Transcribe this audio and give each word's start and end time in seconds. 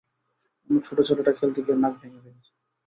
আমার 0.69 0.81
ছোট 0.87 0.97
ছেলেটা 1.07 1.31
খেলতে 1.39 1.59
গিয়ে 1.65 1.77
নাক 1.77 1.93
ভেঙে 2.01 2.19
ফেলেছে। 2.23 2.51